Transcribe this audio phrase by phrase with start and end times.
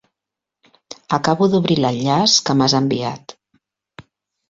[1.19, 3.41] Acabo d'obrir l'enllaç que m'has enviat.